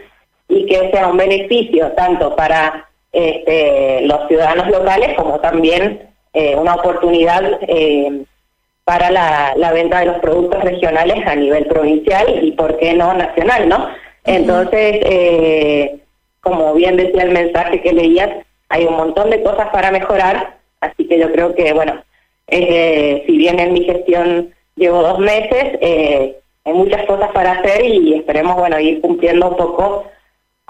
y 0.48 0.66
que 0.66 0.90
sea 0.90 1.08
un 1.08 1.16
beneficio 1.16 1.92
tanto 1.92 2.36
para 2.36 2.88
este, 3.12 4.02
los 4.02 4.28
ciudadanos 4.28 4.68
locales 4.68 5.16
como 5.16 5.40
también 5.40 6.08
eh, 6.32 6.54
una 6.56 6.74
oportunidad 6.74 7.58
para 8.84 9.10
la, 9.10 9.72
venta 9.72 10.00
de 10.00 10.06
los 10.06 10.18
productos 10.18 10.62
regionales 10.64 11.26
a 11.26 11.36
nivel 11.36 11.66
provincial 11.66 12.26
y, 12.42 12.52
por 12.52 12.76
qué 12.78 12.94
no, 12.94 13.14
nacional, 13.14 13.68
¿no? 13.68 13.88
Entonces, 14.24 14.98
eh, 15.02 15.98
como 16.40 16.74
bien 16.74 16.96
decía 16.96 17.22
el 17.22 17.30
mensaje 17.30 17.80
que 17.82 17.92
leías, 17.92 18.30
hay 18.68 18.84
un 18.84 18.96
montón 18.96 19.30
de 19.30 19.42
cosas 19.42 19.68
para 19.68 19.90
mejorar, 19.90 20.58
así 20.80 21.06
que 21.06 21.18
yo 21.18 21.30
creo 21.32 21.54
que, 21.54 21.72
bueno, 21.72 22.02
eh, 22.48 23.22
si 23.26 23.36
bien 23.36 23.60
en 23.60 23.72
mi 23.72 23.84
gestión 23.84 24.52
llevo 24.76 25.02
dos 25.02 25.18
meses, 25.18 25.78
eh, 25.80 26.36
hay 26.64 26.72
muchas 26.72 27.04
cosas 27.06 27.30
para 27.32 27.52
hacer 27.52 27.84
y 27.84 28.14
esperemos, 28.14 28.56
bueno, 28.56 28.78
ir 28.80 29.00
cumpliendo 29.00 29.48
un 29.48 29.56
poco 29.56 30.04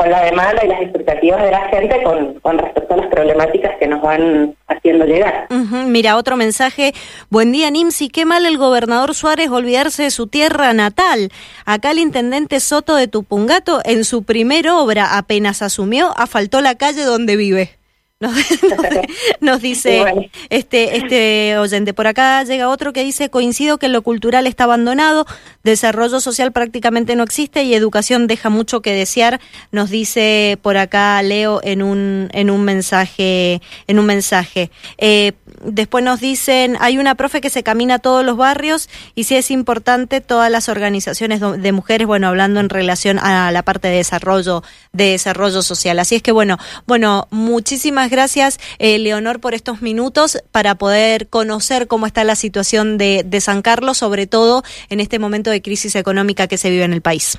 con 0.01 0.11
la 0.11 0.25
demanda 0.25 0.65
y 0.65 0.69
las 0.69 0.81
expectativas 0.81 1.43
de 1.43 1.51
la 1.51 1.69
gente 1.69 2.03
con, 2.03 2.41
con 2.41 2.57
respecto 2.57 2.95
a 2.95 2.97
las 2.97 3.07
problemáticas 3.09 3.73
que 3.79 3.87
nos 3.87 4.01
van 4.01 4.57
haciendo 4.67 5.05
llegar. 5.05 5.47
Mira, 5.51 6.17
otro 6.17 6.39
mensaje. 6.39 6.95
Buen 7.29 7.53
día, 7.53 7.71
Nimsi. 7.71 8.09
Qué 8.09 8.25
mal 8.25 8.47
el 8.47 8.57
gobernador 8.57 9.15
Suárez 9.15 9.51
olvidarse 9.51 10.05
de 10.05 10.11
su 10.11 10.27
tierra 10.27 10.73
natal. 10.73 11.31
Acá 11.67 11.91
el 11.91 11.99
intendente 11.99 12.61
Soto 12.61 12.97
de 12.97 13.09
Tupungato, 13.09 13.83
en 13.85 14.05
su 14.05 14.23
primera 14.23 14.79
obra, 14.79 15.19
apenas 15.19 15.61
asumió, 15.61 16.17
asfaltó 16.17 16.63
la 16.63 16.77
calle 16.77 17.03
donde 17.03 17.37
vive. 17.37 17.80
Nos, 19.41 19.63
dice 19.63 20.05
este, 20.51 20.99
este 20.99 21.57
oyente. 21.57 21.95
Por 21.95 22.07
acá 22.07 22.45
llega 22.45 22.69
otro 22.69 22.93
que 22.93 23.03
dice, 23.03 23.31
coincido 23.31 23.79
que 23.79 23.89
lo 23.89 24.03
cultural 24.03 24.47
está 24.47 24.65
abandonado, 24.65 25.27
desarrollo 25.65 26.21
social 26.21 26.53
prácticamente 26.53 27.17
no 27.17 27.23
existe 27.23 27.63
y 27.63 27.73
educación 27.73 28.27
deja 28.27 28.51
mucho 28.51 28.83
que 28.83 28.93
desear, 28.93 29.41
nos 29.73 29.89
dice 29.89 30.59
por 30.61 30.77
acá 30.77 31.23
Leo 31.23 31.61
en 31.63 31.83
un, 31.83 32.29
en 32.33 32.51
un 32.51 32.63
mensaje. 32.63 33.63
En 33.87 33.99
un 33.99 34.05
mensaje. 34.05 34.71
Eh, 34.99 35.33
después 35.65 36.05
nos 36.05 36.21
dicen, 36.21 36.77
hay 36.81 36.99
una 36.99 37.15
profe 37.15 37.41
que 37.41 37.51
se 37.51 37.63
camina 37.63 37.97
a 37.97 37.99
todos 38.01 38.25
los 38.25 38.37
barrios 38.37 38.89
y 39.15 39.25
si 39.25 39.37
es 39.37 39.51
importante 39.51 40.21
todas 40.21 40.51
las 40.51 40.69
organizaciones 40.69 41.41
de 41.41 41.73
mujeres, 41.73 42.07
bueno, 42.07 42.29
hablando 42.29 42.61
en 42.61 42.69
relación 42.69 43.19
a 43.19 43.51
la 43.51 43.63
parte 43.63 43.89
de 43.89 43.97
desarrollo, 43.97 44.63
de 44.93 45.13
desarrollo 45.13 45.63
social. 45.63 45.99
Así 45.99 46.17
es 46.17 46.23
que 46.23 46.33
bueno, 46.33 46.59
bueno, 46.87 47.29
muchísimas 47.31 48.10
gracias, 48.11 48.59
eh, 48.79 48.99
Leonor, 48.99 49.41
por 49.41 49.55
estos 49.55 49.83
minutos 49.83 50.43
para 50.53 50.75
poder 50.75 51.29
conocer 51.29 51.87
cómo 51.87 52.07
está 52.07 52.25
la 52.25 52.35
situación 52.35 52.99
de, 52.99 53.25
San 53.41 53.63
Carlos, 53.63 53.99
sobre 53.99 54.27
todo 54.27 54.63
en 54.91 55.01
este 55.01 55.19
momento 55.19 55.51
de 55.51 55.63
crisis 55.63 55.97
económica 55.97 56.47
que 56.47 56.59
se 56.59 56.69
vive 56.69 56.85
en 56.85 56.93
el 56.93 57.01
país. 57.01 57.39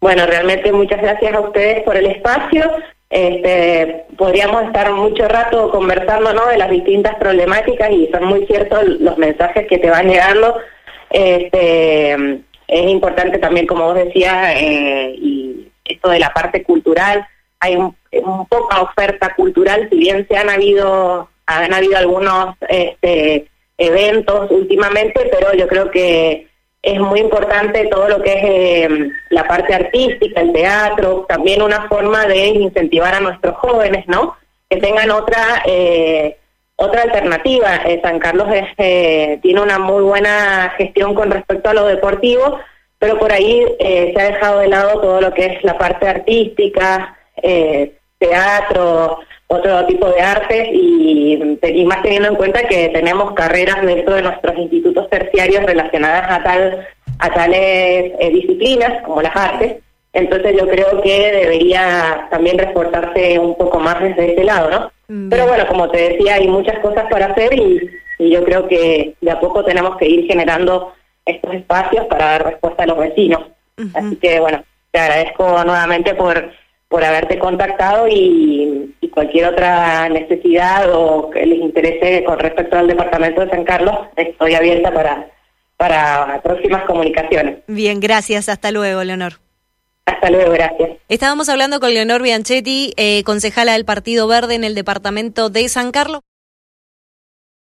Bueno, 0.00 0.24
realmente 0.24 0.72
muchas 0.72 1.02
gracias 1.02 1.34
a 1.34 1.40
ustedes 1.40 1.82
por 1.82 1.96
el 1.96 2.06
espacio. 2.06 2.70
Este, 3.10 4.06
podríamos 4.16 4.62
estar 4.62 4.90
mucho 4.92 5.28
rato 5.28 5.70
conversando 5.70 6.32
¿no? 6.32 6.46
de 6.46 6.56
las 6.56 6.70
distintas 6.70 7.16
problemáticas 7.16 7.90
y 7.90 8.08
son 8.10 8.24
muy 8.24 8.46
ciertos 8.46 8.84
los 9.00 9.18
mensajes 9.18 9.66
que 9.66 9.78
te 9.78 9.90
van 9.90 10.08
llegando. 10.08 10.56
Este, 11.10 12.14
es 12.70 12.88
importante 12.88 13.38
también, 13.38 13.66
como 13.66 13.84
vos 13.84 13.96
decías, 13.96 14.54
eh, 14.56 15.14
y 15.18 15.68
esto 15.84 16.08
de 16.08 16.20
la 16.20 16.32
parte 16.32 16.62
cultural, 16.62 17.26
hay 17.60 17.76
un, 17.76 17.94
poca 18.48 18.80
oferta 18.80 19.34
cultural, 19.34 19.86
si 19.90 19.98
bien 19.98 20.26
se 20.28 20.36
han 20.36 20.48
habido, 20.50 21.28
han 21.46 21.72
habido 21.72 21.98
algunos 21.98 22.56
este, 22.68 23.46
eventos 23.78 24.50
últimamente, 24.50 25.28
pero 25.30 25.52
yo 25.54 25.68
creo 25.68 25.90
que 25.90 26.48
es 26.82 26.98
muy 26.98 27.20
importante 27.20 27.86
todo 27.88 28.08
lo 28.08 28.22
que 28.22 28.32
es 28.32 28.42
eh, 28.42 29.10
la 29.28 29.46
parte 29.46 29.74
artística, 29.74 30.40
el 30.40 30.52
teatro, 30.52 31.26
también 31.28 31.60
una 31.60 31.86
forma 31.88 32.26
de 32.26 32.46
incentivar 32.46 33.14
a 33.14 33.20
nuestros 33.20 33.56
jóvenes, 33.58 34.08
¿no? 34.08 34.36
Que 34.68 34.78
tengan 34.78 35.10
otra 35.10 35.62
eh, 35.66 36.38
otra 36.76 37.02
alternativa. 37.02 37.82
San 38.02 38.18
Carlos 38.18 38.48
tiene 38.78 39.60
una 39.60 39.78
muy 39.78 40.02
buena 40.02 40.72
gestión 40.78 41.14
con 41.14 41.30
respecto 41.30 41.68
a 41.68 41.74
lo 41.74 41.84
deportivo, 41.84 42.58
pero 42.98 43.18
por 43.18 43.30
ahí 43.30 43.62
se 43.78 44.14
ha 44.18 44.32
dejado 44.32 44.60
de 44.60 44.68
lado 44.68 44.98
todo 45.02 45.20
lo 45.20 45.34
que 45.34 45.44
es 45.44 45.62
la 45.62 45.76
parte 45.76 46.08
artística, 46.08 47.18
eh, 47.42 47.96
teatro, 48.18 49.20
otro 49.46 49.86
tipo 49.86 50.08
de 50.10 50.20
artes 50.20 50.68
y, 50.72 51.36
más 51.84 52.02
teniendo 52.02 52.28
en 52.28 52.36
cuenta 52.36 52.62
que 52.68 52.88
tenemos 52.90 53.32
carreras 53.32 53.82
dentro 53.82 54.14
de 54.14 54.22
nuestros 54.22 54.56
institutos 54.58 55.10
terciarios 55.10 55.64
relacionadas 55.64 56.30
a 56.30 56.42
tal 56.42 56.86
a 57.20 57.30
tales 57.30 58.12
eh, 58.18 58.30
disciplinas 58.32 59.02
como 59.02 59.22
las 59.22 59.34
artes. 59.36 59.76
Entonces 60.12 60.56
yo 60.58 60.68
creo 60.68 61.00
que 61.02 61.32
debería 61.32 62.26
también 62.30 62.58
reforzarse 62.58 63.38
un 63.38 63.56
poco 63.56 63.78
más 63.78 64.00
desde 64.00 64.32
ese 64.32 64.44
lado, 64.44 64.70
¿no? 64.70 64.92
Mm, 65.08 65.28
Pero 65.28 65.46
bueno, 65.46 65.66
como 65.68 65.88
te 65.90 66.10
decía, 66.10 66.34
hay 66.34 66.48
muchas 66.48 66.78
cosas 66.80 67.04
para 67.10 67.26
hacer 67.26 67.52
y, 67.54 67.90
yo 68.18 68.44
creo 68.44 68.68
que 68.68 69.14
de 69.18 69.30
a 69.30 69.40
poco 69.40 69.64
tenemos 69.64 69.96
que 69.96 70.06
ir 70.06 70.26
generando 70.26 70.92
estos 71.24 71.54
espacios 71.54 72.04
para 72.04 72.26
dar 72.26 72.44
respuesta 72.44 72.82
a 72.82 72.86
los 72.86 72.98
vecinos. 72.98 73.44
Así 73.94 74.16
que 74.16 74.38
bueno, 74.40 74.62
te 74.90 74.98
agradezco 74.98 75.64
nuevamente 75.64 76.14
por 76.14 76.50
por 76.90 77.04
haberte 77.04 77.38
contactado 77.38 78.08
y, 78.08 78.96
cualquier 79.12 79.46
otra 79.46 80.08
necesidad 80.08 80.88
o 80.94 81.30
que 81.30 81.44
les 81.44 81.58
interese 81.58 82.22
con 82.22 82.38
respecto 82.38 82.78
al 82.78 82.86
Departamento 82.86 83.40
de 83.40 83.50
San 83.50 83.64
Carlos, 83.64 83.94
estoy 84.14 84.54
abierta 84.54 84.94
para, 84.94 85.28
para 85.76 86.40
próximas 86.42 86.84
comunicaciones. 86.84 87.58
Bien, 87.66 87.98
gracias. 87.98 88.48
Hasta 88.48 88.70
luego, 88.70 89.02
Leonor. 89.02 89.40
Hasta 90.06 90.30
luego, 90.30 90.52
gracias. 90.52 90.90
Estábamos 91.08 91.48
hablando 91.48 91.80
con 91.80 91.92
Leonor 91.92 92.22
Bianchetti, 92.22 92.92
eh, 92.96 93.24
concejala 93.24 93.72
del 93.72 93.84
Partido 93.84 94.28
Verde 94.28 94.54
en 94.54 94.62
el 94.62 94.76
Departamento 94.76 95.50
de 95.50 95.68
San 95.68 95.90
Carlos. 95.90 96.20